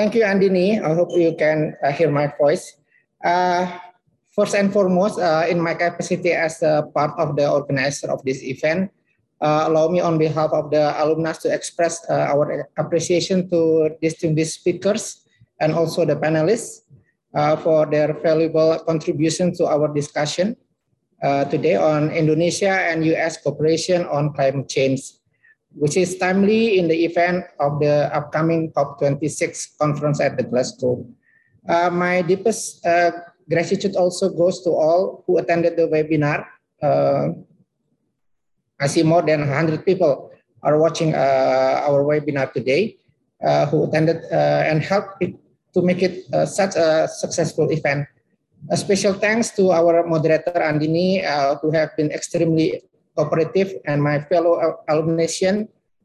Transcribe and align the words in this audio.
Thank 0.00 0.16
you, 0.16 0.24
Andini. 0.24 0.80
I 0.80 0.96
hope 0.96 1.12
you 1.12 1.36
can 1.36 1.76
uh, 1.84 1.92
hear 1.92 2.08
my 2.08 2.32
voice. 2.40 2.72
Uh, 3.20 3.68
first 4.32 4.56
and 4.56 4.72
foremost, 4.72 5.20
uh, 5.20 5.44
in 5.44 5.60
my 5.60 5.76
capacity 5.76 6.32
as 6.32 6.62
a 6.64 6.88
part 6.96 7.12
of 7.20 7.36
the 7.36 7.44
organizer 7.44 8.08
of 8.08 8.24
this 8.24 8.40
event, 8.40 8.88
uh, 9.44 9.68
allow 9.68 9.92
me 9.92 10.00
on 10.00 10.16
behalf 10.16 10.56
of 10.56 10.70
the 10.72 10.96
alumni 10.96 11.36
to 11.44 11.52
express 11.52 12.00
uh, 12.08 12.32
our 12.32 12.64
appreciation 12.80 13.44
to 13.52 13.92
distinguished 14.00 14.64
speakers 14.64 15.28
and 15.60 15.76
also 15.76 16.06
the 16.08 16.16
panelists 16.16 16.88
uh, 17.36 17.60
for 17.60 17.84
their 17.84 18.16
valuable 18.24 18.80
contribution 18.88 19.52
to 19.52 19.68
our 19.68 19.92
discussion 19.92 20.56
today 21.52 21.76
on 21.76 22.08
Indonesia 22.08 22.72
and 22.72 23.04
US 23.04 23.36
cooperation 23.36 24.08
on 24.08 24.32
climate 24.32 24.64
change 24.64 25.19
which 25.74 25.96
is 25.96 26.18
timely 26.18 26.78
in 26.78 26.88
the 26.88 27.04
event 27.04 27.44
of 27.60 27.78
the 27.78 28.10
upcoming 28.14 28.72
COP26 28.72 29.78
conference 29.78 30.20
at 30.20 30.36
the 30.36 30.42
Glasgow. 30.42 31.06
Uh, 31.68 31.90
my 31.90 32.22
deepest 32.22 32.84
uh, 32.86 33.12
gratitude 33.48 33.94
also 33.96 34.30
goes 34.30 34.62
to 34.62 34.70
all 34.70 35.22
who 35.26 35.38
attended 35.38 35.76
the 35.76 35.86
webinar. 35.86 36.44
Uh, 36.82 37.28
I 38.80 38.86
see 38.86 39.02
more 39.02 39.22
than 39.22 39.40
100 39.40 39.84
people 39.84 40.32
are 40.62 40.78
watching 40.78 41.14
uh, 41.14 41.84
our 41.86 42.02
webinar 42.04 42.52
today 42.52 42.96
uh, 43.44 43.66
who 43.66 43.84
attended 43.84 44.24
uh, 44.32 44.64
and 44.66 44.82
helped 44.82 45.22
to 45.74 45.82
make 45.82 46.02
it 46.02 46.26
such 46.48 46.74
a 46.74 47.06
successful 47.08 47.70
event. 47.70 48.06
A 48.70 48.76
special 48.76 49.14
thanks 49.14 49.50
to 49.50 49.70
our 49.70 50.04
moderator 50.04 50.52
Andini, 50.52 51.22
who 51.62 51.70
have 51.70 51.96
been 51.96 52.10
extremely 52.10 52.82
cooperative 53.16 53.74
and 53.86 54.02
my 54.02 54.20
fellow 54.30 54.82
alumni 54.88 55.26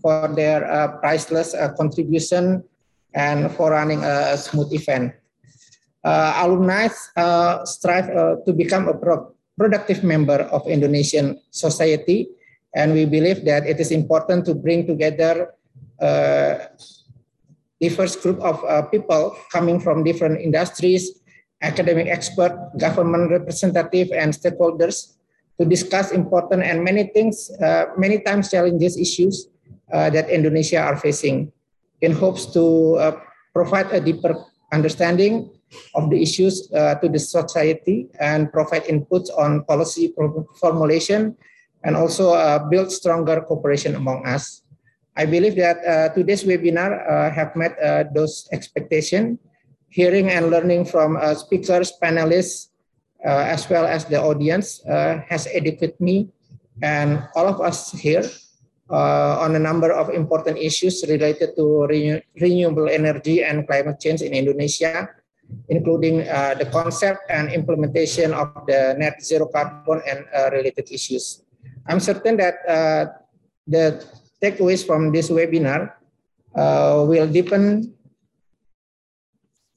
for 0.00 0.28
their 0.34 0.62
uh, 0.70 0.98
priceless 0.98 1.54
uh, 1.54 1.72
contribution 1.74 2.62
and 3.14 3.50
for 3.52 3.70
running 3.70 4.02
a 4.04 4.36
smooth 4.36 4.72
event. 4.72 5.12
Uh, 6.04 6.32
alumni 6.46 6.88
uh, 7.16 7.64
strive 7.64 8.08
uh, 8.10 8.36
to 8.46 8.52
become 8.52 8.88
a 8.88 8.94
pro 8.94 9.34
productive 9.58 10.06
member 10.06 10.46
of 10.54 10.62
Indonesian 10.70 11.34
society, 11.50 12.30
and 12.78 12.94
we 12.94 13.02
believe 13.04 13.42
that 13.42 13.66
it 13.66 13.82
is 13.82 13.90
important 13.90 14.46
to 14.46 14.54
bring 14.54 14.86
together 14.86 15.50
uh, 15.98 16.70
diverse 17.82 18.14
group 18.14 18.38
of 18.38 18.62
people 18.94 19.34
coming 19.50 19.82
from 19.82 20.06
different 20.06 20.38
industries, 20.38 21.18
academic 21.60 22.06
expert, 22.06 22.54
government 22.78 23.34
representative, 23.34 24.14
and 24.14 24.30
stakeholders 24.30 25.17
to 25.60 25.66
discuss 25.66 26.12
important 26.12 26.62
and 26.62 26.82
many 26.82 27.10
things, 27.10 27.50
uh, 27.60 27.86
many 27.98 28.22
times 28.22 28.50
challenges 28.50 28.96
issues 28.96 29.48
uh, 29.92 30.10
that 30.10 30.30
Indonesia 30.30 30.78
are 30.78 30.96
facing 30.96 31.50
in 32.00 32.12
hopes 32.12 32.46
to 32.54 32.94
uh, 32.96 33.14
provide 33.52 33.90
a 33.90 34.00
deeper 34.00 34.38
understanding 34.72 35.50
of 35.94 36.10
the 36.10 36.22
issues 36.22 36.70
uh, 36.72 36.94
to 37.02 37.08
the 37.08 37.18
society 37.18 38.06
and 38.20 38.52
provide 38.52 38.84
inputs 38.84 39.28
on 39.36 39.64
policy 39.64 40.14
formulation 40.60 41.36
and 41.84 41.96
also 41.96 42.32
uh, 42.32 42.58
build 42.70 42.92
stronger 42.92 43.40
cooperation 43.42 43.94
among 43.96 44.24
us. 44.26 44.62
I 45.16 45.26
believe 45.26 45.56
that 45.56 45.82
uh, 45.82 46.14
today's 46.14 46.44
webinar 46.44 47.34
have 47.34 47.56
met 47.56 47.74
those 48.14 48.46
expectations. 48.52 49.38
Hearing 49.90 50.30
and 50.30 50.50
learning 50.50 50.84
from 50.84 51.18
speakers, 51.34 51.90
panelists, 52.00 52.67
as 53.24 53.68
well 53.68 53.86
as 53.86 54.04
the 54.06 54.20
audience 54.20 54.84
uh, 54.86 55.20
has 55.28 55.48
educated 55.50 55.98
me 56.00 56.30
and 56.82 57.22
all 57.34 57.46
of 57.46 57.60
us 57.60 57.90
here 57.90 58.22
uh, 58.90 59.38
on 59.40 59.54
a 59.56 59.58
number 59.58 59.90
of 59.90 60.10
important 60.10 60.56
issues 60.58 61.04
related 61.08 61.54
to 61.56 61.86
renew 61.86 62.20
renewable 62.40 62.88
energy 62.88 63.42
and 63.42 63.66
climate 63.66 64.00
change 64.00 64.22
in 64.22 64.32
Indonesia, 64.32 65.08
including 65.68 66.22
uh, 66.28 66.54
the 66.54 66.66
concept 66.66 67.20
and 67.28 67.50
implementation 67.50 68.32
of 68.32 68.48
the 68.66 68.94
net 68.98 69.20
zero 69.22 69.46
carbon 69.46 70.00
and 70.06 70.24
uh, 70.32 70.50
related 70.52 70.88
issues. 70.90 71.42
I'm 71.88 72.00
certain 72.00 72.36
that 72.38 72.54
uh, 72.68 73.04
the 73.66 74.04
takeaways 74.40 74.86
from 74.86 75.12
this 75.12 75.28
webinar 75.30 75.92
will 76.54 77.26
deepen 77.26 77.92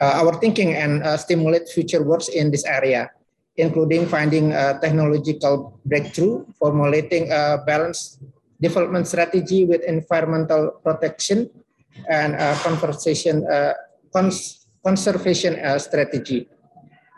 our 0.00 0.34
thinking 0.38 0.74
and 0.74 1.02
stimulate 1.18 1.68
future 1.68 2.02
works 2.02 2.28
in 2.28 2.50
this 2.50 2.64
area 2.64 3.10
including 3.58 4.06
finding 4.06 4.54
a 4.54 4.78
technological 4.80 5.78
breakthrough, 5.84 6.46
formulating 6.58 7.30
a 7.34 7.58
balanced 7.66 8.22
development 8.62 9.06
strategy 9.06 9.66
with 9.66 9.82
environmental 9.82 10.78
protection, 10.82 11.50
and 12.06 12.38
a 12.38 12.54
conversation, 12.62 13.42
uh, 13.50 13.74
cons 14.14 14.66
conservation 14.86 15.58
uh, 15.58 15.78
strategy. 15.78 16.46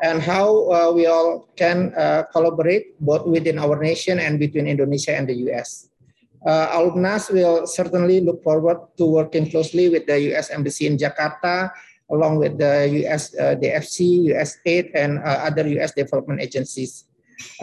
And 0.00 0.24
how 0.24 0.72
uh, 0.72 0.90
we 0.96 1.04
all 1.04 1.52
can 1.60 1.92
uh, 1.92 2.24
collaborate 2.32 2.96
both 3.04 3.28
within 3.28 3.60
our 3.60 3.76
nation 3.76 4.18
and 4.18 4.40
between 4.40 4.64
Indonesia 4.64 5.12
and 5.12 5.28
the 5.28 5.36
US. 5.52 5.92
Uh, 6.40 6.72
alumnus 6.72 7.28
will 7.28 7.68
certainly 7.68 8.24
look 8.24 8.40
forward 8.42 8.80
to 8.96 9.04
working 9.04 9.52
closely 9.52 9.92
with 9.92 10.08
the 10.08 10.32
US 10.32 10.48
Embassy 10.48 10.88
in 10.88 10.96
Jakarta 10.96 11.68
along 12.10 12.38
with 12.38 12.58
the 12.58 13.06
US, 13.06 13.34
uh, 13.38 13.54
the 13.54 13.70
FC, 13.70 14.30
USAID, 14.34 14.90
and 14.94 15.18
uh, 15.18 15.46
other 15.46 15.66
US 15.80 15.94
development 15.94 16.40
agencies. 16.40 17.06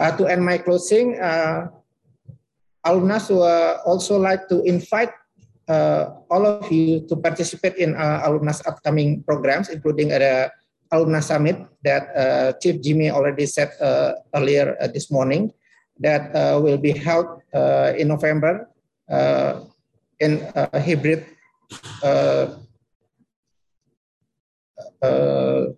Uh, 0.00 0.10
to 0.16 0.26
end 0.26 0.44
my 0.44 0.58
closing, 0.58 1.20
uh, 1.20 1.68
alumnus 2.84 3.30
would 3.30 3.78
also 3.86 4.18
like 4.18 4.48
to 4.48 4.62
invite 4.64 5.12
uh, 5.68 6.16
all 6.30 6.46
of 6.46 6.66
you 6.72 7.06
to 7.06 7.14
participate 7.16 7.76
in 7.76 7.94
uh, 7.94 8.24
alumnus 8.24 8.64
upcoming 8.66 9.22
programs, 9.22 9.68
including 9.68 10.08
the 10.08 10.50
alumni 10.90 11.20
summit 11.20 11.60
that 11.84 12.08
uh, 12.16 12.52
Chief 12.58 12.80
Jimmy 12.80 13.10
already 13.10 13.44
said 13.44 13.70
earlier 14.34 14.72
this 14.94 15.12
morning 15.12 15.52
that 16.00 16.32
will 16.64 16.78
be 16.78 16.96
held 16.96 17.44
in 18.00 18.08
November 18.08 18.72
in 20.20 20.40
hybrid 20.72 21.26
uh, 22.02 22.56
Uh, 25.02 25.72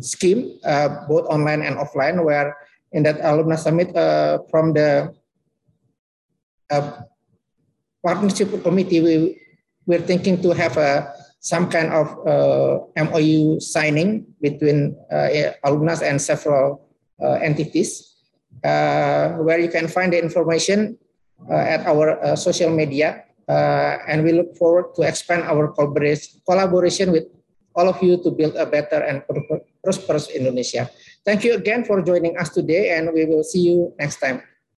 scheme, 0.00 0.56
uh, 0.64 1.04
both 1.08 1.26
online 1.28 1.60
and 1.60 1.76
offline, 1.76 2.24
where 2.24 2.56
in 2.92 3.02
that 3.02 3.20
alumni 3.20 3.56
summit 3.56 3.94
uh, 3.94 4.38
from 4.48 4.72
the 4.72 5.12
uh, 6.70 7.02
partnership 8.04 8.48
committee, 8.62 9.00
we, 9.00 9.36
we're 9.84 10.00
thinking 10.00 10.40
to 10.40 10.50
have 10.56 10.76
a, 10.78 11.12
some 11.40 11.68
kind 11.68 11.92
of 11.92 12.08
MOU 12.96 13.60
signing 13.60 14.24
between 14.40 14.96
alumni 15.64 15.94
and 16.04 16.22
several 16.22 16.88
entities, 17.20 18.14
where 18.62 19.58
you 19.58 19.68
can 19.68 19.88
find 19.88 20.12
the 20.12 20.22
information 20.22 20.96
at 21.50 21.84
our 21.84 22.36
social 22.36 22.70
media 22.70 23.24
uh, 23.48 23.98
and 24.06 24.24
we 24.24 24.32
look 24.32 24.56
forward 24.56 24.94
to 24.94 25.02
expand 25.02 25.42
our 25.42 25.68
collaboration 26.46 27.12
with 27.12 27.26
all 27.74 27.88
of 27.88 28.02
you 28.02 28.22
to 28.22 28.30
build 28.30 28.56
a 28.56 28.66
better 28.66 29.00
and 29.00 29.22
prosperous 29.82 30.28
Indonesia. 30.30 30.90
Thank 31.24 31.44
you 31.44 31.54
again 31.54 31.84
for 31.84 32.02
joining 32.02 32.36
us 32.36 32.50
today, 32.50 32.96
and 32.96 33.12
we 33.12 33.24
will 33.24 33.44
see 33.44 33.60
you 33.60 33.94
next 33.98 34.18
time. 34.18 34.42